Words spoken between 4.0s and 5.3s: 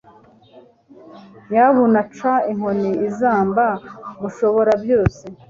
mushobora byose